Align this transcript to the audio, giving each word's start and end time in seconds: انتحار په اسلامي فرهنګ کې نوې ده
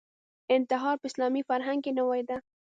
انتحار 0.55 0.95
په 0.99 1.05
اسلامي 1.09 1.41
فرهنګ 1.49 1.79
کې 1.85 1.91
نوې 1.99 2.21
ده 2.29 2.37